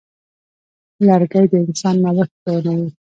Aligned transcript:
لرګی 1.07 1.45
د 1.51 1.53
انسان 1.65 1.95
نوښت 2.03 2.35
بیانوي. 2.43 2.89